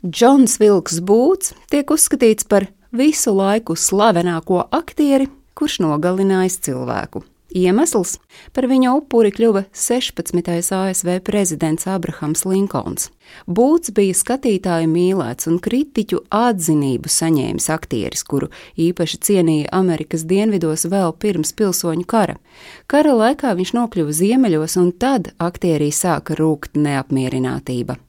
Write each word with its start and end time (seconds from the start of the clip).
Džons 0.00 0.54
Vilks 0.56 1.02
Būts 1.04 1.50
tiek 1.68 1.90
uzskatīts 1.92 2.46
par 2.48 2.64
visu 2.96 3.34
laiku 3.36 3.74
slavenāko 3.76 4.62
aktieri, 4.72 5.26
kurš 5.52 5.82
nogalinājis 5.84 6.56
cilvēku. 6.64 7.20
Iemesls 7.52 8.14
par 8.56 8.64
viņa 8.70 8.94
upuri 8.96 9.28
kļuva 9.36 9.66
16. 9.76 10.48
ASV 10.72 11.12
prezidents 11.26 11.84
Abrahams 11.84 12.46
Linkolns. 12.48 13.10
Būts 13.44 13.92
bija 13.92 14.16
skatītāju 14.16 14.88
mīlēts 14.88 15.50
un 15.52 15.60
kritiķu 15.60 16.24
atzinību 16.32 17.12
saņēmis 17.12 17.68
aktieris, 17.76 18.24
kuru 18.24 18.48
īpaši 18.80 19.20
cienīja 19.28 19.70
Amerikas 19.84 20.24
dienvidos 20.24 20.88
vēl 20.88 21.12
pirms 21.20 21.52
pilsoņu 21.52 22.08
kara. 22.08 22.40
Kara 22.88 23.18
laikā 23.20 23.52
viņš 23.52 23.76
nokļuva 23.76 24.20
ziemeļos, 24.24 24.80
un 24.80 24.94
tad 24.96 25.34
aktierī 25.36 25.92
sāka 25.92 26.40
rūkt 26.40 26.80
neapmierinātība. 26.80 28.00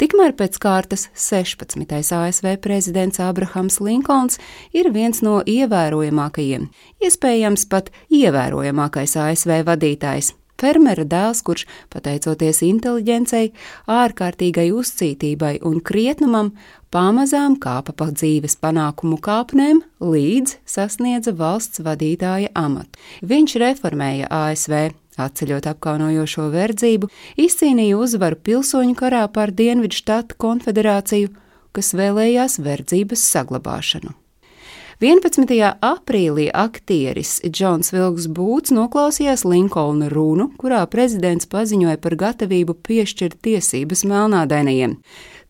Tikmēr 0.00 0.36
pēc 0.38 0.60
kārtas 0.62 1.08
16. 1.14 1.86
ASV 2.18 2.54
prezidents 2.64 3.20
Abrahams 3.22 3.80
Linkolns 3.80 4.40
ir 4.72 4.92
viens 4.94 5.22
no 5.24 5.40
ievērojamākajiem, 5.42 6.70
iespējams 7.04 7.68
pat 7.70 7.92
ievērojamākais 8.12 9.18
ASV 9.26 9.60
vadītājs. 9.68 10.34
Fermera 10.64 11.04
dēls, 11.04 11.42
kurš, 11.44 11.66
pateicoties 11.92 12.62
inteligencei, 12.64 13.50
ārkārtīgai 13.90 14.70
uzcītībai 14.72 15.58
un 15.66 15.80
krietnumam, 15.84 16.52
pamazām 16.94 17.58
kāpa 17.60 17.92
pa 17.92 18.08
dzīves 18.14 18.56
panākumu 18.62 19.18
kāpnēm, 19.24 19.82
līdz 20.00 20.56
sasniedza 20.76 21.34
valsts 21.36 21.82
vadītāja 21.84 22.54
amatu. 22.56 23.02
Viņš 23.26 23.56
reformēja 23.60 24.30
ASV, 24.30 24.94
Atceļot 25.20 25.68
apkaunojošo 25.70 26.48
verdzību, 26.50 27.10
izcīnīja 27.38 28.00
uzvaru 28.00 28.40
pilsoņu 28.48 28.98
karā 28.98 29.22
pār 29.30 29.54
Dienvidu 29.54 29.94
štatu 30.00 30.38
konfederāciju, 30.42 31.30
kas 31.74 31.94
vēlējās 31.94 32.58
verdzības 32.64 33.30
saglabāšanu. 33.34 34.23
11. 35.04 35.50
aprīlī 35.84 36.46
aktieris 36.48 37.34
Džons 37.44 37.90
Vilks 37.92 38.24
Būts 38.32 38.72
noklausījās 38.72 39.42
Linkolna 39.44 40.08
runu, 40.08 40.46
kurā 40.56 40.78
prezidents 40.88 41.44
paziņoja 41.52 41.98
par 42.00 42.16
gatavību 42.22 42.72
piešķirt 42.88 43.36
tiesības 43.44 44.06
melnādainajiem. 44.08 44.94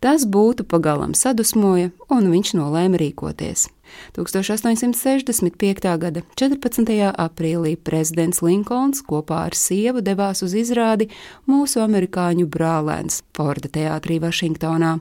Tas 0.03 0.27
būtu 0.27 0.67
pagalam 0.67 1.15
sadusmoja, 1.15 1.93
un 2.11 2.27
viņš 2.35 2.51
nolēma 2.59 2.99
rīkoties. 2.99 3.69
1865. 4.19 5.87
gada 6.03 6.27
14. 6.35 6.93
aprīlī 7.15 7.77
prezidents 7.79 8.43
Linkolns 8.43 9.07
kopā 9.07 9.45
ar 9.53 9.55
sievu 9.55 10.03
devās 10.03 10.43
uz 10.43 10.59
izrādi 10.59 11.13
mūsu 11.47 11.85
amerikāņu 11.87 12.51
brālēns 12.51 13.23
Forda 13.39 13.71
teātrī 13.71 14.19
Vašingtonā. 14.19 14.97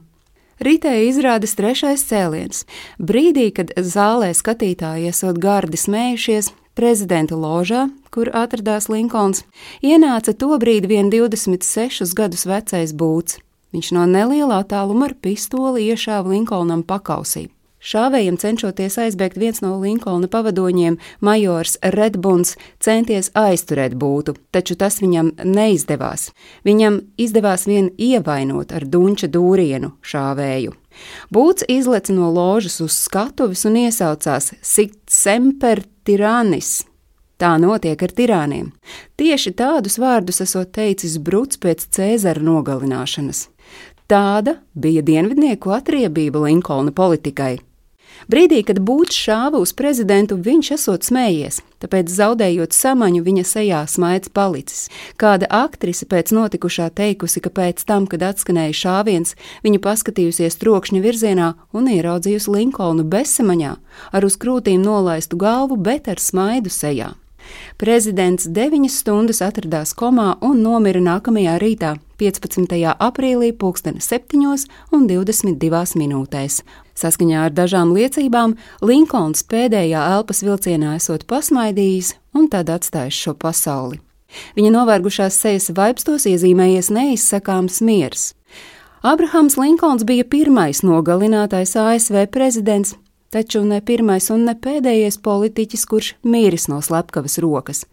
Ritēja 0.62 1.08
izrādes 1.10 1.56
trešais 1.58 2.04
cēliens. 2.06 2.66
Brīdī, 3.02 3.50
kad 3.56 3.74
zālē 3.74 4.34
skatītāji 4.38 5.10
esot 5.10 5.40
gardi 5.42 5.80
smējušies, 5.80 6.52
prezidenta 6.78 7.38
ložā, 7.38 7.88
kur 8.14 8.30
atradās 8.34 8.90
Linkolns, 8.90 9.44
ienāca 9.82 10.34
tobrīd 10.38 10.86
vien 10.90 11.10
26 11.14 12.14
gadus 12.18 12.46
vecais 12.46 12.94
būts. 12.94 13.40
Viņš 13.74 13.90
no 13.98 14.06
neliela 14.06 14.62
attāluma 14.62 15.10
ar 15.10 15.18
pistoli 15.18 15.88
iešāva 15.90 16.36
Linkolnam 16.36 16.86
pakausī. 16.86 17.48
Šāvējiem 17.84 18.38
cenšoties 18.40 18.96
aizbēgt 19.04 19.36
viens 19.36 19.60
no 19.60 19.74
Linkolna 19.82 20.30
pavadoņiem, 20.32 20.96
majors 21.20 21.76
Redbuns 21.84 22.56
centies 22.80 23.28
aizturēt 23.36 23.98
būtu, 24.00 24.38
taču 24.56 24.78
tas 24.80 25.02
viņam 25.04 25.34
neizdevās. 25.44 26.30
Viņam 26.64 27.02
izdevās 27.20 27.68
vien 27.68 27.90
ievainot 28.00 28.72
ar 28.72 28.88
dunča 28.88 29.28
dūrienu 29.28 29.92
šāvēju. 30.00 30.72
Būts 31.34 31.68
izlec 31.68 32.08
no 32.14 32.30
ložas 32.32 32.80
uz 32.86 32.96
skatuves 32.96 33.66
un 33.68 33.76
iesaucās 33.84 34.54
Sikt 34.64 35.12
semper 35.12 35.84
tiranis. 36.08 36.86
Tā 37.36 37.58
notiek 37.60 38.00
ar 38.00 38.16
tirāniem. 38.16 38.72
Tieši 39.20 39.52
tādus 39.60 40.00
vārdus 40.00 40.40
esot 40.46 40.72
teicis 40.72 41.18
Bruts 41.20 41.60
pēc 41.60 41.84
Cēzara 41.92 42.40
nogalināšanas. 42.40 43.50
Tāda 44.08 44.60
bija 44.72 45.04
dienvidnieku 45.04 45.74
atriebība 45.76 46.46
Linkolna 46.48 46.96
politikai. 46.96 47.58
Brīdī, 48.32 48.62
kad 48.64 48.80
būts 48.80 49.18
šāva 49.18 49.60
uz 49.60 49.74
prezidentu, 49.76 50.38
viņš 50.40 50.72
esot 50.78 51.08
smējies, 51.08 51.60
tāpēc 51.84 52.12
zaudējot 52.12 52.76
samaņu, 52.76 53.24
viņa 53.26 53.44
sejā 53.48 53.82
smaids 53.92 54.32
palicis. 54.34 54.88
Kāda 55.20 55.50
aktrise 55.52 56.08
pēc 56.10 56.32
notikušā 56.36 56.90
teikusi, 56.96 57.44
ka 57.44 57.52
pēc 57.52 57.84
tam, 57.88 58.08
kad 58.08 58.24
atskanēja 58.30 58.78
šāviens, 58.84 59.36
viņa 59.66 59.82
paskatījusies 59.84 60.60
trokšņa 60.62 61.04
virzienā 61.04 61.50
un 61.76 61.92
ieraudzījusi 61.92 62.56
Linkolnu 62.56 63.04
bezsamaņā, 63.04 63.76
ar 64.16 64.26
uz 64.26 64.40
krūtīm 64.40 64.82
nolaistu 64.86 65.40
galvu, 65.40 65.78
bet 65.78 66.08
ar 66.08 66.22
smaidu 66.24 66.72
sejā. 66.72 67.14
Prezidents 67.78 68.48
deviņas 68.48 69.02
stundas 69.04 69.42
atradās 69.44 69.92
komā 69.98 70.38
un 70.46 70.62
nomira 70.64 71.02
nākamajā 71.04 71.58
rītā, 71.60 71.98
15. 72.22 72.94
aprīlī, 73.00 73.50
7,22 73.54 75.98
minūtēs. 76.00 76.64
Saskaņā 76.94 77.46
ar 77.48 77.52
dažām 77.54 77.94
liecībām, 77.96 78.56
Linkolns 78.86 79.44
pēdējā 79.50 80.02
elpas 80.18 80.44
vilcienā 80.46 80.96
esot 81.00 81.22
pasmaidījis 81.30 82.14
un 82.38 82.44
tad 82.54 82.66
atstājis 82.70 83.18
šo 83.26 83.34
pasauli. 83.34 83.98
Viņa 84.58 84.70
novērgušās 84.74 85.34
sejas 85.38 85.70
vaipstos 85.78 86.26
iezīmējies 86.30 86.90
neizsakāms 86.94 87.82
miers. 87.86 88.34
Abrahams 89.04 89.58
Linkolns 89.60 90.06
bija 90.08 90.24
pirmais 90.24 90.80
nogalinātais 90.86 91.76
ASV 91.76 92.28
prezidents, 92.32 92.96
taču 93.34 93.64
ne 93.66 93.82
pirmais 93.82 94.30
un 94.32 94.46
ne 94.48 94.56
pēdējais 94.56 95.18
politiķis, 95.26 95.86
kurš 95.90 96.14
mīris 96.24 96.70
no 96.72 96.80
slepkavas 96.86 97.36
rokas. 97.44 97.84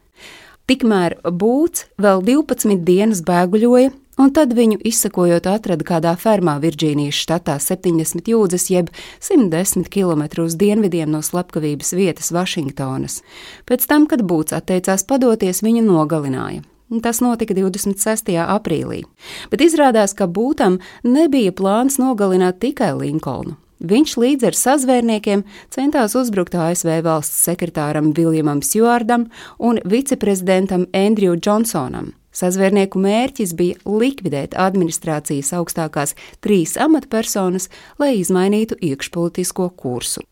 Tikmēr 0.71 1.19
būts 1.25 1.89
vēl 1.99 2.23
12 2.29 2.85
dienas 2.87 3.25
bēguļoja, 3.27 3.91
un 4.21 4.33
tad 4.37 4.53
viņu 4.57 4.81
izsakojot 4.87 5.47
atrada 5.49 5.87
kādā 5.87 6.13
fermā 6.21 6.59
Virģīnijas 6.61 7.17
štatā 7.25 7.57
70 7.63 8.29
jūdzes 8.29 8.69
jeb 8.73 8.91
110 9.23 9.89
km 9.93 10.45
uz 10.45 10.57
dienvidiem 10.61 11.11
no 11.13 11.23
slepkavības 11.25 11.95
vietas 11.97 12.29
Vašingtonas. 12.35 13.23
Pēc 13.69 13.87
tam, 13.89 14.07
kad 14.11 14.25
būts 14.27 14.57
atteicās 14.57 15.07
padoties, 15.09 15.65
viņu 15.65 15.87
nogalināja. 15.89 16.67
Tas 17.05 17.21
notika 17.23 17.55
26. 17.55 18.35
aprīlī, 18.43 19.05
bet 19.51 19.63
izrādās, 19.63 20.11
ka 20.19 20.27
būtam 20.27 20.81
nebija 21.07 21.55
plāns 21.55 22.01
nogalināt 22.03 22.59
tikai 22.61 22.91
Linkolnu. 22.99 23.55
Viņš 23.81 24.17
līdz 24.21 24.49
ar 24.51 24.57
sazvērniekiem 24.59 25.47
centās 25.73 26.17
uzbrukt 26.19 26.59
ASV 26.59 26.99
valsts 27.07 27.47
sekretāram 27.47 28.11
Viljamam 28.13 28.61
Stjordam 28.61 29.31
un 29.57 29.81
viceprezidentam 29.89 30.85
Andriju 30.93 31.39
Džonsonam. 31.41 32.11
Sazvērnieku 32.31 33.01
mērķis 33.03 33.55
bija 33.59 33.79
likvidēt 33.87 34.55
administrācijas 34.55 35.53
augstākās 35.59 36.15
trīs 36.45 36.77
amatpersonas, 36.81 37.69
lai 37.99 38.15
izmainītu 38.21 38.79
iekšpolitisko 38.91 39.71
kursu. 39.77 40.23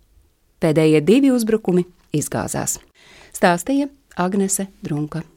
Pēdējie 0.63 1.03
divi 1.07 1.35
uzbrukumi 1.35 1.87
izgāzās. 2.15 2.79
Stāstīja 3.35 3.91
Agnese 4.19 4.71
Drunka. 4.83 5.29